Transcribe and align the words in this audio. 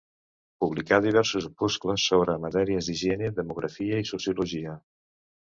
Publicà 0.63 0.97
diversos 1.05 1.47
opuscles 1.49 2.05
sobre 2.13 2.39
matèries 2.47 2.89
d'higiene, 2.91 3.31
demografia 3.43 4.01
i 4.07 4.11
sociologia. 4.15 4.77